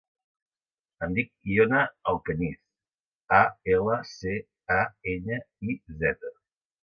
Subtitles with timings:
[1.07, 1.81] Em dic Iona
[2.13, 2.57] Alcañiz:
[3.39, 3.43] a,
[3.75, 4.33] ela, ce,
[4.79, 4.81] a,
[5.15, 5.39] enya,
[5.69, 6.35] i, zeta.